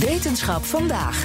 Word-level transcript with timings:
Wetenschap 0.00 0.64
vandaag. 0.64 1.24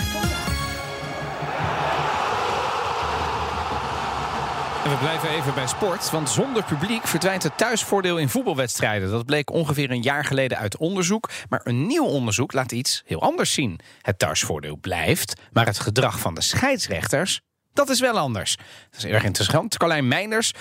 En 4.83 4.91
we 4.91 4.97
blijven 4.99 5.29
even 5.29 5.53
bij 5.53 5.67
sport, 5.67 6.09
want 6.09 6.29
zonder 6.29 6.63
publiek 6.63 7.07
verdwijnt 7.07 7.43
het 7.43 7.57
thuisvoordeel 7.57 8.17
in 8.17 8.29
voetbalwedstrijden. 8.29 9.11
Dat 9.11 9.25
bleek 9.25 9.51
ongeveer 9.51 9.91
een 9.91 10.01
jaar 10.01 10.25
geleden 10.25 10.57
uit 10.57 10.77
onderzoek. 10.77 11.29
Maar 11.49 11.61
een 11.63 11.87
nieuw 11.87 12.05
onderzoek 12.05 12.53
laat 12.53 12.71
iets 12.71 13.03
heel 13.05 13.21
anders 13.21 13.53
zien. 13.53 13.79
Het 14.01 14.19
thuisvoordeel 14.19 14.77
blijft, 14.77 15.41
maar 15.51 15.65
het 15.65 15.79
gedrag 15.79 16.19
van 16.19 16.35
de 16.35 16.41
scheidsrechters, 16.41 17.41
dat 17.73 17.89
is 17.89 17.99
wel 17.99 18.17
anders. 18.17 18.57
Dat 18.91 19.03
is 19.03 19.05
erg 19.05 19.23
interessant. 19.23 19.77
Carlijn 19.77 20.07
Meinders, 20.07 20.51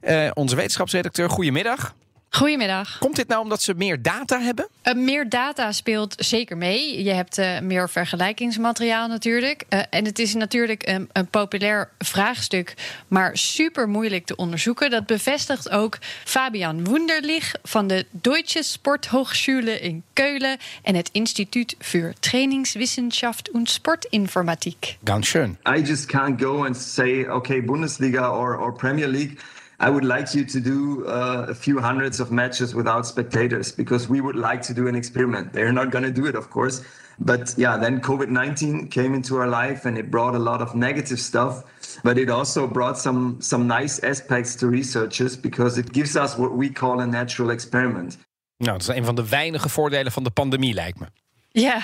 eh, 0.00 0.30
onze 0.34 0.56
wetenschapsredacteur, 0.56 1.30
goedemiddag. 1.30 1.94
Goedemiddag. 2.28 2.98
Komt 2.98 3.16
dit 3.16 3.28
nou 3.28 3.42
omdat 3.42 3.62
ze 3.62 3.74
meer 3.74 4.02
data 4.02 4.40
hebben? 4.40 4.68
Uh, 4.84 4.94
meer 4.94 5.28
data 5.28 5.72
speelt 5.72 6.14
zeker 6.18 6.56
mee. 6.56 7.04
Je 7.04 7.10
hebt 7.10 7.38
uh, 7.38 7.60
meer 7.60 7.88
vergelijkingsmateriaal 7.88 9.08
natuurlijk. 9.08 9.64
Uh, 9.70 9.80
en 9.90 10.04
het 10.04 10.18
is 10.18 10.34
natuurlijk 10.34 10.88
een, 10.88 11.08
een, 11.12 11.26
populair 11.26 11.90
vraagstuk, 11.98 12.74
maar 13.08 13.36
super 13.36 13.88
moeilijk 13.88 14.26
te 14.26 14.36
onderzoeken. 14.36 14.90
Dat 14.90 15.06
bevestigt 15.06 15.70
ook 15.70 15.98
Fabian 16.24 16.84
Wunderlich 16.84 17.54
van 17.62 17.86
de 17.86 18.06
Deutsche 18.10 18.62
Sporthochschule 18.62 19.80
in 19.80 20.02
Keulen 20.12 20.58
en 20.82 20.94
het 20.94 21.08
Instituut 21.12 21.76
für 21.78 22.12
Trainingswissenschaft 22.20 23.50
und 23.50 23.70
Sportinformatik. 23.70 24.96
Ganz 25.04 25.26
schön. 25.26 25.58
I 25.76 25.80
just 25.80 26.06
can't 26.06 26.40
go 26.40 26.64
and 26.64 26.76
say, 26.76 27.28
okay, 27.28 27.64
Bundesliga 27.64 28.30
or, 28.30 28.56
or 28.58 28.72
Premier 28.72 29.08
League. 29.08 29.36
I 29.78 29.90
would 29.90 30.04
like 30.04 30.34
you 30.34 30.44
to 30.44 30.60
do 30.60 31.06
uh, 31.06 31.46
a 31.48 31.54
few 31.54 31.78
hundreds 31.80 32.20
of 32.20 32.30
matches 32.30 32.74
without 32.74 33.06
spectators 33.06 33.72
because 33.72 34.08
we 34.08 34.20
would 34.20 34.36
like 34.36 34.62
to 34.62 34.74
do 34.74 34.88
an 34.88 34.94
experiment. 34.94 35.52
They're 35.52 35.72
not 35.72 35.90
going 35.90 36.04
to 36.04 36.10
do 36.10 36.26
it, 36.26 36.34
of 36.34 36.48
course. 36.50 36.82
But 37.18 37.54
yeah, 37.56 37.76
then 37.78 38.00
COVID 38.00 38.28
19 38.28 38.88
came 38.88 39.14
into 39.14 39.36
our 39.36 39.48
life 39.48 39.88
and 39.88 39.98
it 39.98 40.10
brought 40.10 40.34
a 40.34 40.38
lot 40.38 40.60
of 40.60 40.74
negative 40.74 41.18
stuff. 41.18 41.62
But 42.02 42.18
it 42.18 42.30
also 42.30 42.66
brought 42.66 42.98
some, 42.98 43.36
some 43.38 43.66
nice 43.66 44.02
aspects 44.02 44.54
to 44.56 44.66
researchers 44.68 45.36
because 45.36 45.78
it 45.78 45.92
gives 45.92 46.16
us 46.16 46.36
what 46.36 46.52
we 46.52 46.70
call 46.70 47.00
a 47.00 47.06
natural 47.06 47.50
experiment. 47.50 48.18
Nou, 48.58 48.78
dat 48.78 48.88
is 48.88 48.96
een 48.96 49.04
van 49.04 49.14
de 49.14 49.28
weinige 49.28 49.68
voordelen 49.68 50.12
van 50.12 50.24
de 50.24 50.30
pandemie, 50.30 50.74
lijkt 50.74 50.98
me. 50.98 51.06
Ja, 51.60 51.82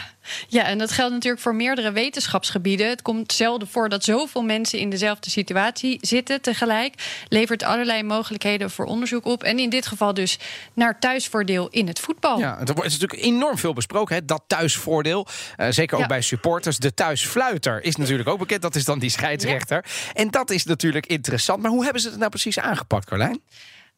ja, 0.49 0.65
en 0.65 0.79
dat 0.79 0.91
geldt 0.91 1.13
natuurlijk 1.13 1.43
voor 1.43 1.55
meerdere 1.55 1.93
wetenschapsgebieden. 1.93 2.89
Het 2.89 3.03
komt 3.03 3.33
zelden 3.33 3.69
voor 3.69 3.89
dat 3.89 4.05
zoveel 4.05 4.43
mensen 4.43 4.79
in 4.79 4.91
dezelfde 4.91 5.31
situatie 5.31 5.99
zitten 6.01 6.41
tegelijk. 6.41 7.23
Levert 7.29 7.63
allerlei 7.63 8.03
mogelijkheden 8.03 8.71
voor 8.71 8.85
onderzoek 8.85 9.25
op. 9.25 9.43
En 9.43 9.59
in 9.59 9.71
dit 9.71 9.87
geval 9.87 10.15
dus 10.15 10.39
naar 10.73 10.99
thuisvoordeel 10.99 11.69
in 11.69 11.87
het 11.87 12.01
voetbal. 12.01 12.39
Ja, 12.39 12.59
het 12.59 12.69
is 12.69 12.99
natuurlijk 12.99 13.23
enorm 13.23 13.59
veel 13.59 13.73
besproken, 13.73 14.15
hè, 14.15 14.25
dat 14.25 14.43
thuisvoordeel. 14.47 15.27
Uh, 15.57 15.67
zeker 15.71 15.97
ook 15.97 16.03
ja. 16.03 16.09
bij 16.09 16.21
supporters. 16.21 16.79
De 16.79 16.95
thuisfluiter 16.95 17.83
is 17.83 17.97
natuurlijk 17.97 18.29
ook 18.29 18.39
bekend. 18.39 18.63
Dat 18.63 18.75
is 18.75 18.85
dan 18.85 18.99
die 18.99 19.11
scheidsrechter. 19.11 19.85
Ja. 19.87 20.13
En 20.13 20.31
dat 20.31 20.51
is 20.51 20.65
natuurlijk 20.65 21.07
interessant. 21.07 21.63
Maar 21.63 21.71
hoe 21.71 21.85
hebben 21.85 22.03
ze 22.03 22.09
het 22.09 22.19
nou 22.19 22.31
precies 22.31 22.59
aangepakt, 22.59 23.07
Carlijn? 23.07 23.41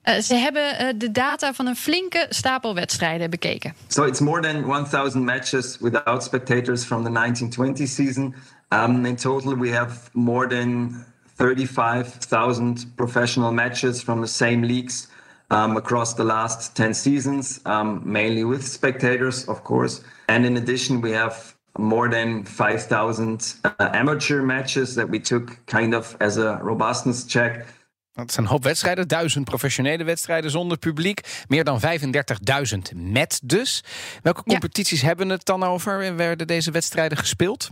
Uh, 0.04 0.14
ze 0.14 0.34
hebben 0.34 0.62
uh, 0.80 0.88
de 0.96 1.10
data 1.10 1.54
van 1.54 1.66
een 1.66 1.76
flinke 1.76 2.26
stapel 2.28 2.74
wedstrijden 2.74 3.30
bekeken. 3.30 3.74
So 3.88 4.04
it's 4.04 4.20
more 4.20 4.40
than 4.40 4.62
1000 4.62 5.24
matches 5.24 5.78
without 5.80 6.22
spectators 6.22 6.84
from 6.84 7.04
the 7.04 7.10
1920 7.10 7.86
season. 7.86 8.34
Um, 8.68 9.04
in 9.04 9.16
total 9.16 9.58
we 9.58 9.72
have 9.72 10.10
more 10.12 10.48
than 10.48 11.04
35,000 11.36 12.94
professional 12.94 13.52
matches 13.52 14.02
from 14.02 14.20
the 14.20 14.26
same 14.26 14.66
leagues 14.66 15.08
um, 15.50 15.76
across 15.76 16.14
the 16.14 16.24
last 16.24 16.76
10 16.76 16.94
seasons, 16.94 17.60
um, 17.64 18.00
mainly 18.04 18.44
with 18.44 18.64
spectators, 18.64 19.48
of 19.48 19.62
course. 19.62 20.02
And 20.28 20.44
in 20.44 20.56
addition, 20.56 21.00
we 21.00 21.12
have 21.12 21.54
more 21.78 22.08
than 22.08 22.44
5,000 22.44 23.54
uh, 23.64 23.70
amateur 23.78 24.42
matches 24.42 24.94
that 24.94 25.08
we 25.08 25.18
took 25.18 25.58
kind 25.66 25.94
of 25.94 26.16
as 26.20 26.36
a 26.36 26.58
robustness 26.62 27.24
check. 27.24 27.66
Dat 28.14 28.32
zijn 28.32 28.46
een 28.46 28.52
hoop 28.52 28.62
wedstrijden, 28.62 29.08
duizend 29.08 29.44
professionele 29.44 30.04
wedstrijden 30.04 30.50
zonder 30.50 30.78
publiek. 30.78 31.44
Meer 31.48 31.64
dan 31.64 31.80
35.000 31.80 32.78
met 32.94 33.40
dus. 33.44 33.84
Welke 34.22 34.42
competities 34.42 35.00
ja. 35.00 35.06
hebben 35.06 35.28
het 35.28 35.44
dan 35.44 35.62
over? 35.62 36.02
En 36.02 36.16
werden 36.16 36.46
deze 36.46 36.70
wedstrijden 36.70 37.18
gespeeld? 37.18 37.70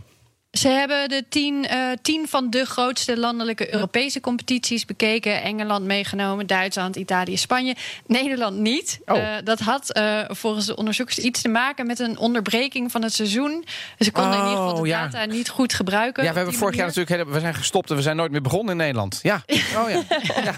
Ze 0.53 0.67
hebben 0.67 1.09
de 1.09 1.25
tien, 1.29 1.65
uh, 1.71 1.91
tien 2.01 2.27
van 2.27 2.49
de 2.49 2.65
grootste 2.65 3.17
landelijke 3.17 3.73
Europese 3.73 4.19
competities 4.19 4.85
bekeken. 4.85 5.41
Engeland 5.41 5.85
meegenomen, 5.85 6.47
Duitsland, 6.47 6.95
Italië, 6.95 7.37
Spanje. 7.37 7.75
Nederland 8.05 8.57
niet. 8.57 8.99
Oh. 9.05 9.17
Uh, 9.17 9.27
dat 9.43 9.59
had 9.59 9.97
uh, 9.97 10.19
volgens 10.27 10.65
de 10.65 10.75
onderzoekers 10.75 11.17
iets 11.19 11.41
te 11.41 11.49
maken 11.49 11.87
met 11.87 11.99
een 11.99 12.17
onderbreking 12.17 12.91
van 12.91 13.03
het 13.03 13.13
seizoen. 13.13 13.65
Dus 13.97 14.07
ze 14.07 14.11
konden 14.13 14.33
oh, 14.33 14.43
in 14.43 14.49
ieder 14.49 14.63
geval 14.63 14.81
de 14.81 14.87
ja. 14.87 15.07
data 15.07 15.25
niet 15.25 15.49
goed 15.49 15.73
gebruiken. 15.73 16.23
Ja, 16.23 16.29
we 16.29 16.35
hebben 16.35 16.55
vorig 16.55 16.75
jaar 16.75 16.87
natuurlijk 16.87 17.29
we 17.29 17.39
zijn 17.39 17.55
gestopt 17.55 17.89
en 17.89 17.95
we 17.95 18.01
zijn 18.01 18.15
nooit 18.15 18.31
meer 18.31 18.41
begonnen 18.41 18.71
in 18.71 18.77
Nederland. 18.77 19.19
Ja. 19.21 19.43
Oh 19.77 19.89
ja. 19.89 20.03
ja. 20.43 20.55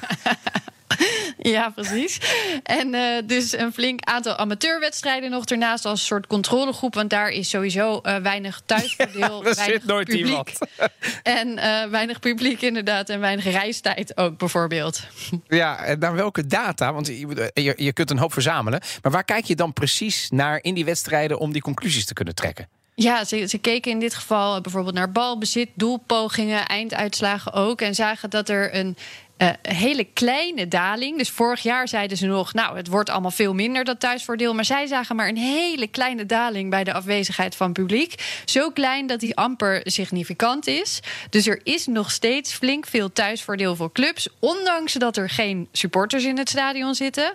Ja, 1.55 1.69
precies. 1.69 2.19
En 2.63 2.93
uh, 2.93 3.01
dus 3.25 3.57
een 3.57 3.73
flink 3.73 4.03
aantal 4.03 4.35
amateurwedstrijden 4.35 5.29
nog 5.29 5.45
ernaast 5.45 5.85
als 5.85 6.05
soort 6.05 6.27
controlegroep. 6.27 6.93
Want 6.93 7.09
daar 7.09 7.29
is 7.29 7.49
sowieso 7.49 7.99
uh, 8.03 8.15
weinig 8.15 8.61
thuisvoordeel. 8.65 9.23
Ja, 9.45 9.49
er 9.49 9.55
zit 9.55 9.85
nooit 9.85 10.07
publiek. 10.07 10.25
iemand. 10.25 10.57
En 11.23 11.47
uh, 11.47 11.83
weinig 11.85 12.19
publiek 12.19 12.61
inderdaad. 12.61 13.09
En 13.09 13.19
weinig 13.19 13.45
reistijd 13.45 14.17
ook 14.17 14.37
bijvoorbeeld. 14.37 15.01
Ja, 15.47 15.83
en 15.83 15.99
naar 15.99 16.15
welke 16.15 16.47
data? 16.47 16.93
Want 16.93 17.07
je, 17.07 17.51
je, 17.53 17.73
je 17.77 17.93
kunt 17.93 18.09
een 18.09 18.17
hoop 18.17 18.33
verzamelen. 18.33 18.81
Maar 19.01 19.11
waar 19.11 19.23
kijk 19.23 19.45
je 19.45 19.55
dan 19.55 19.73
precies 19.73 20.29
naar 20.29 20.59
in 20.61 20.73
die 20.73 20.85
wedstrijden 20.85 21.39
om 21.39 21.51
die 21.51 21.61
conclusies 21.61 22.05
te 22.05 22.13
kunnen 22.13 22.35
trekken? 22.35 22.67
Ja, 22.95 23.23
ze, 23.23 23.47
ze, 23.47 23.57
keken 23.57 23.91
in 23.91 23.99
dit 23.99 24.15
geval 24.15 24.61
bijvoorbeeld 24.61 24.95
naar 24.95 25.11
balbezit, 25.11 25.69
doelpogingen, 25.73 26.67
einduitslagen 26.67 27.53
ook. 27.53 27.81
En 27.81 27.95
zagen 27.95 28.29
dat 28.29 28.49
er 28.49 28.75
een 28.75 28.97
uh, 29.37 29.49
hele 29.61 30.03
kleine 30.03 30.67
daling. 30.67 31.17
Dus 31.17 31.29
vorig 31.29 31.61
jaar 31.61 31.87
zeiden 31.87 32.17
ze 32.17 32.25
nog, 32.25 32.53
nou, 32.53 32.77
het 32.77 32.87
wordt 32.87 33.09
allemaal 33.09 33.31
veel 33.31 33.53
minder 33.53 33.83
dat 33.83 33.99
thuisvoordeel. 33.99 34.53
Maar 34.53 34.65
zij 34.65 34.87
zagen 34.87 35.15
maar 35.15 35.27
een 35.27 35.37
hele 35.37 35.87
kleine 35.87 36.25
daling 36.25 36.69
bij 36.69 36.83
de 36.83 36.93
afwezigheid 36.93 37.55
van 37.55 37.73
publiek. 37.73 38.41
Zo 38.45 38.69
klein 38.69 39.07
dat 39.07 39.19
die 39.19 39.35
amper 39.35 39.81
significant 39.83 40.67
is. 40.67 40.99
Dus 41.29 41.47
er 41.47 41.59
is 41.63 41.85
nog 41.85 42.11
steeds 42.11 42.53
flink 42.53 42.87
veel 42.87 43.11
thuisvoordeel 43.11 43.75
voor 43.75 43.91
clubs. 43.91 44.27
Ondanks 44.39 44.93
dat 44.93 45.17
er 45.17 45.29
geen 45.29 45.67
supporters 45.71 46.23
in 46.23 46.37
het 46.37 46.49
stadion 46.49 46.95
zitten. 46.95 47.33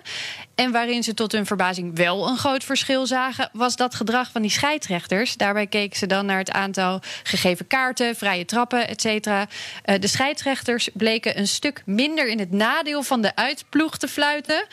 En 0.61 0.71
waarin 0.71 1.03
ze 1.03 1.13
tot 1.13 1.31
hun 1.31 1.45
verbazing 1.45 1.95
wel 1.97 2.27
een 2.27 2.37
groot 2.37 2.63
verschil 2.63 3.05
zagen, 3.05 3.49
was 3.53 3.75
dat 3.75 3.95
gedrag 3.95 4.31
van 4.31 4.41
die 4.41 4.51
scheidsrechters. 4.51 5.35
Daarbij 5.35 5.67
keken 5.67 5.97
ze 5.97 6.07
dan 6.07 6.25
naar 6.25 6.37
het 6.37 6.51
aantal 6.51 7.01
gegeven 7.23 7.67
kaarten, 7.67 8.15
vrije 8.15 8.45
trappen, 8.45 8.87
et 8.87 9.01
cetera. 9.01 9.47
Uh, 9.85 9.95
de 9.99 10.07
scheidsrechters 10.07 10.89
bleken 10.93 11.37
een 11.37 11.47
stuk 11.47 11.81
minder 11.85 12.27
in 12.27 12.39
het 12.39 12.51
nadeel 12.51 13.03
van 13.03 13.21
de 13.21 13.35
uitploeg 13.35 13.97
te 13.97 14.07
fluiten. 14.07 14.65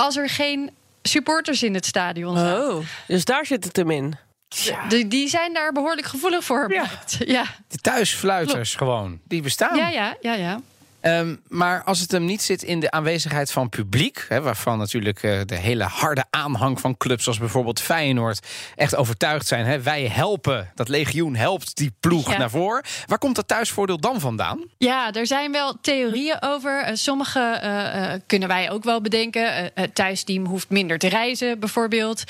als 0.00 0.16
er 0.16 0.28
geen 0.28 0.70
supporters 1.02 1.62
in 1.62 1.74
het 1.74 1.86
stadion 1.86 2.36
zaten. 2.36 2.74
Oh, 2.74 2.84
dus 3.06 3.24
daar 3.24 3.46
zit 3.46 3.64
het 3.64 3.76
hem 3.76 3.90
in. 3.90 4.16
Ja. 4.48 4.88
Die, 4.88 5.08
die 5.08 5.28
zijn 5.28 5.52
daar 5.52 5.72
behoorlijk 5.72 6.06
gevoelig 6.06 6.44
voor. 6.44 6.72
Ja. 6.72 6.86
ja. 7.18 7.44
De 7.68 7.76
thuisfluiters 7.76 8.74
gewoon, 8.74 9.20
die 9.24 9.42
bestaan. 9.42 9.76
Ja, 9.76 9.88
ja, 9.88 10.16
ja, 10.20 10.32
ja. 10.32 10.60
Um, 11.02 11.40
maar 11.48 11.82
als 11.84 12.00
het 12.00 12.10
hem 12.10 12.24
niet 12.24 12.42
zit 12.42 12.62
in 12.62 12.80
de 12.80 12.90
aanwezigheid 12.90 13.52
van 13.52 13.68
publiek, 13.68 14.26
hè, 14.28 14.40
waarvan 14.40 14.78
natuurlijk 14.78 15.22
uh, 15.22 15.40
de 15.46 15.54
hele 15.54 15.84
harde 15.84 16.24
aanhang 16.30 16.80
van 16.80 16.96
clubs 16.96 17.22
zoals 17.22 17.38
bijvoorbeeld 17.38 17.80
Feyenoord 17.80 18.46
echt 18.76 18.96
overtuigd 18.96 19.46
zijn. 19.46 19.66
Hè, 19.66 19.80
wij 19.82 20.06
helpen, 20.06 20.70
dat 20.74 20.88
legioen 20.88 21.34
helpt 21.36 21.76
die 21.76 21.92
ploeg 22.00 22.30
Ja. 22.30 22.38
naar 22.38 22.50
voren. 22.50 22.84
Waar 23.06 23.18
komt 23.18 23.36
dat 23.36 23.48
thuisvoordeel 23.48 24.00
dan 24.00 24.20
vandaan? 24.20 24.64
Ja, 24.78 25.12
er 25.12 25.26
zijn 25.26 25.52
wel 25.52 25.78
theorieën 25.80 26.36
over. 26.40 26.88
Uh, 26.88 26.94
sommige 26.94 27.60
uh, 27.62 28.02
uh, 28.02 28.12
kunnen 28.26 28.48
wij 28.48 28.70
ook 28.70 28.84
wel 28.84 29.00
bedenken. 29.00 29.70
Het 29.74 29.94
thuisteam 29.94 30.46
hoeft 30.46 30.70
minder 30.70 30.98
te 30.98 31.08
reizen, 31.08 31.58
bijvoorbeeld. 31.60 32.24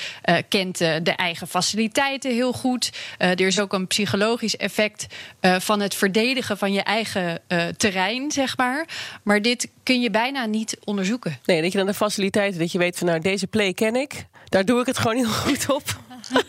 Kent 0.49 0.79
de 0.79 1.15
eigen 1.17 1.49
faciliteiten 1.49 2.33
heel 2.33 2.53
goed. 2.53 2.91
Er 3.19 3.41
is 3.41 3.61
ook 3.61 3.73
een 3.73 3.87
psychologisch 3.87 4.57
effect 4.57 5.07
van 5.41 5.81
het 5.81 5.95
verdedigen 5.95 6.59
van 6.59 6.73
je 6.73 6.83
eigen 6.83 7.41
terrein, 7.77 8.31
zeg 8.31 8.57
maar. 8.57 8.60
Maar 9.23 9.43
dit 9.43 9.69
kun 9.83 10.01
je 10.01 10.11
bijna 10.11 10.47
niet 10.47 10.77
onderzoeken. 10.85 11.39
Nee, 11.45 11.63
dat 11.63 11.73
je 11.73 11.79
dan 11.79 11.87
de 11.87 11.95
faciliteiten, 11.95 12.59
dat 12.61 12.73
je 12.73 12.79
weet 12.79 12.99
van 12.99 13.07
nou, 13.07 13.21
deze 13.21 13.47
play 13.47 13.73
ken 13.73 13.97
ik. 13.97 14.25
Daar 14.49 14.65
doe 14.65 14.81
ik 14.81 14.87
het 14.87 14.99
gewoon 14.99 15.17
heel 15.17 15.29
goed 15.33 15.69
op. 15.71 15.83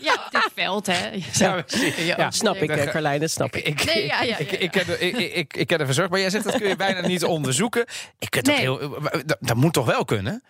Ja, 0.00 0.12
op 0.14 0.28
dit 0.30 0.48
veld, 0.54 0.86
hè. 0.86 1.10
Ja, 2.04 2.30
Snap 2.30 2.56
ik, 2.56 2.70
eh, 2.70 2.90
Carlijn, 2.90 3.20
dat 3.20 3.30
snap 3.30 3.56
ik. 3.56 3.66
Ik, 3.66 3.84
Nee, 3.84 4.06
ja, 4.06 4.22
ja, 4.22 4.38
ik, 4.38 4.50
ja, 4.50 4.58
ik, 4.58 4.70
ken, 4.70 5.06
ik, 5.06 5.16
ik, 5.34 5.56
ik 5.56 5.66
ken 5.66 5.78
de 5.78 5.84
verzorg, 5.84 6.08
maar 6.10 6.20
jij 6.20 6.30
zegt 6.30 6.44
dat 6.44 6.56
kun 6.56 6.68
je 6.68 6.76
bijna 6.76 7.06
niet 7.06 7.24
onderzoeken. 7.24 7.84
Ik 8.18 8.30
kan 8.30 8.42
toch 8.42 8.54
Nee. 8.54 8.62
heel, 8.62 9.00
dat, 9.26 9.36
dat 9.40 9.56
moet 9.56 9.72
toch 9.72 9.86
wel 9.86 10.04
kunnen? 10.04 10.42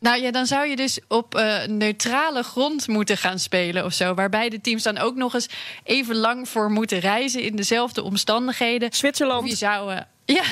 Nou 0.00 0.22
ja, 0.22 0.30
dan 0.30 0.46
zou 0.46 0.66
je 0.66 0.76
dus 0.76 1.00
op 1.08 1.34
eh, 1.34 1.64
neutrale 1.66 2.42
grond 2.42 2.88
moeten 2.88 3.16
gaan 3.16 3.38
spelen 3.38 3.84
of 3.84 3.92
zo. 3.92 4.14
Waarbij 4.14 4.48
de 4.48 4.60
teams 4.60 4.82
dan 4.82 4.98
ook 4.98 5.14
nog 5.16 5.34
eens 5.34 5.48
even 5.84 6.16
lang 6.16 6.48
voor 6.48 6.70
moeten 6.70 6.98
reizen 6.98 7.42
in 7.42 7.56
dezelfde 7.56 8.02
omstandigheden. 8.02 8.88
Of 8.88 8.94
je 8.94 8.98
Zwitserland. 8.98 9.58
zou. 9.58 9.92
eh, 9.92 10.00
ja. 10.24 10.42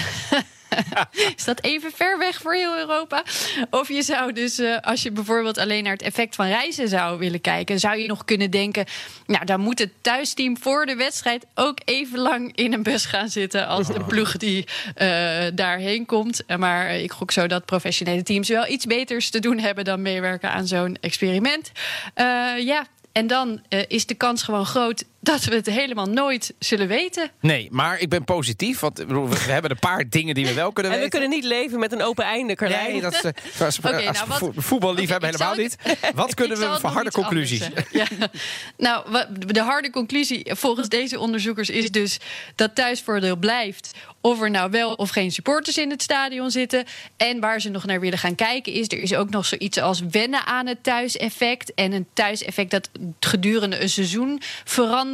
Is 1.36 1.44
dat 1.44 1.62
even 1.62 1.92
ver 1.92 2.18
weg 2.18 2.40
voor 2.40 2.54
heel 2.54 2.76
Europa? 2.76 3.22
Of 3.70 3.88
je 3.88 4.02
zou 4.02 4.32
dus, 4.32 4.58
eh, 4.58 4.76
als 4.80 5.02
je 5.02 5.10
bijvoorbeeld 5.10 5.58
alleen 5.58 5.82
naar 5.82 5.92
het 5.92 6.02
effect 6.02 6.34
van 6.34 6.46
reizen 6.46 6.88
zou 6.88 7.18
willen 7.18 7.40
kijken, 7.40 7.78
zou 7.78 7.96
je 7.96 8.06
nog 8.06 8.24
kunnen 8.24 8.50
denken: 8.50 8.84
Nou, 9.26 9.44
dan 9.44 9.60
moet 9.60 9.78
het 9.78 9.90
thuisteam 10.00 10.58
voor 10.58 10.86
de 10.86 10.96
wedstrijd 10.96 11.46
ook 11.54 11.78
even 11.84 12.18
lang 12.18 12.56
in 12.56 12.72
een 12.72 12.82
bus 12.82 13.04
gaan 13.04 13.28
zitten 13.28 13.66
als 13.66 13.86
de 13.86 14.04
ploeg 14.08 14.36
die 14.36 14.66
eh, 14.94 15.08
daarheen 15.54 16.06
komt. 16.06 16.42
Maar 16.58 16.94
ik 16.94 17.12
gok 17.12 17.30
zo 17.30 17.46
dat 17.46 17.64
professionele 17.64 18.22
teams 18.22 18.48
wel 18.48 18.68
iets 18.68 18.86
beters 18.86 19.30
te 19.30 19.38
doen 19.38 19.58
hebben 19.58 19.84
dan 19.84 20.02
meewerken 20.02 20.50
aan 20.50 20.66
zo'n 20.66 20.96
experiment. 21.00 21.72
Eh, 22.14 22.24
ja. 22.58 22.86
En 23.12 23.26
dan 23.26 23.62
is 23.88 24.06
de 24.06 24.14
kans 24.14 24.42
gewoon 24.42 24.66
groot 24.66 25.04
dat 25.20 25.44
we 25.44 25.54
het 25.54 25.66
helemaal 25.66 26.06
nooit 26.06 26.52
zullen 26.58 26.88
weten. 26.88 27.30
Nee, 27.40 27.68
maar 27.70 27.98
ik 28.00 28.08
ben 28.08 28.24
positief. 28.24 28.80
Want 28.80 28.98
we 28.98 29.28
we 29.28 29.36
hebben 29.52 29.70
een 29.70 29.78
paar 29.78 30.08
dingen 30.08 30.34
die 30.34 30.46
we 30.46 30.54
wel 30.54 30.72
kunnen 30.72 30.92
En 30.92 30.98
we 30.98 31.04
weten. 31.04 31.20
kunnen 31.20 31.38
niet 31.40 31.48
leven 31.48 31.78
met 31.78 31.92
een 31.92 32.02
open 32.02 32.24
einde, 32.24 32.54
Carlijn. 32.54 32.90
Nee, 32.92 33.00
dat 33.00 33.14
is, 33.14 33.20
eh, 33.24 33.60
als, 33.66 33.78
Oké, 33.78 34.06
als 34.08 34.18
nou, 34.26 34.28
wat- 34.40 34.64
voetballiefhebber 34.64 35.30
helemaal 35.30 35.54
niet. 35.56 35.76
Wat 36.14 36.34
kunnen 36.34 36.58
we 36.58 36.76
voor 36.80 36.90
harde 36.90 37.10
conclusies? 37.10 37.68
Ja. 37.92 38.06
Nou, 38.76 39.10
wat- 39.10 39.26
de 39.46 39.60
harde 39.62 39.90
conclusie 39.90 40.50
volgens 40.54 40.88
deze 40.88 41.18
onderzoekers 41.18 41.70
is 41.70 41.90
dus 41.90 42.18
dat 42.54 42.74
thuisvoordeel 42.74 43.36
blijft. 43.36 43.90
Of 44.20 44.40
er 44.42 44.50
nou 44.50 44.70
wel 44.70 44.92
of 44.92 45.10
geen 45.10 45.30
supporters 45.32 45.78
in 45.78 45.90
het 45.90 46.02
stadion 46.02 46.50
zitten. 46.50 46.84
En 47.16 47.40
waar 47.40 47.60
ze 47.60 47.68
nog 47.68 47.84
naar 47.84 48.00
willen 48.00 48.18
gaan 48.18 48.34
kijken 48.34 48.72
is... 48.72 48.86
er 48.88 48.98
is 49.02 49.14
ook 49.14 49.30
nog 49.30 49.46
zoiets 49.46 49.78
als 49.78 50.00
wennen 50.10 50.46
aan 50.46 50.66
het 50.66 50.82
thuiseffect. 50.82 51.74
En 51.74 51.92
een 51.92 52.06
thuiseffect 52.12 52.70
dat 52.70 52.90
gedurende 53.20 53.80
een 53.82 53.88
seizoen 53.88 54.40
verandert. 54.64 55.08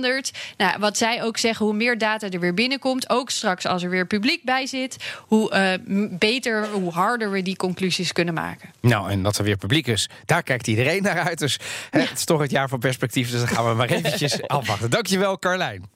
Nou, 0.57 0.79
wat 0.79 0.97
zij 0.97 1.23
ook 1.23 1.39
zeggen, 1.39 1.67
hoe 1.67 1.75
meer 1.75 1.99
data 1.99 2.29
er 2.31 2.41
weer 2.41 2.55
binnenkomt... 2.55 3.11
ook 3.11 3.31
straks 3.31 3.67
als 3.67 3.83
er 3.83 3.91
weer 3.91 4.07
publiek 4.07 4.45
bij 4.45 4.67
zit... 4.67 4.97
hoe 5.21 5.51
eh, 5.51 5.73
beter, 6.11 6.69
hoe 6.69 6.93
harder 6.93 7.31
we 7.31 7.43
die 7.43 7.57
conclusies 7.57 8.13
kunnen 8.13 8.35
maken. 8.35 8.69
Nou, 8.81 9.11
en 9.11 9.23
dat 9.23 9.39
er 9.39 9.45
weer 9.45 9.57
publiek 9.57 9.87
is, 9.87 10.09
daar 10.25 10.43
kijkt 10.43 10.67
iedereen 10.67 11.03
naar 11.03 11.21
uit. 11.21 11.39
Dus 11.39 11.59
hè, 11.91 12.01
het 12.01 12.19
is 12.19 12.25
toch 12.25 12.41
het 12.41 12.51
jaar 12.51 12.69
van 12.69 12.79
perspectief. 12.79 13.31
Dus 13.31 13.39
dan 13.41 13.49
gaan 13.49 13.69
we 13.69 13.75
maar 13.75 13.91
eventjes 13.91 14.43
afwachten. 14.49 14.91
Dankjewel, 14.91 15.39
Carlijn. 15.39 15.96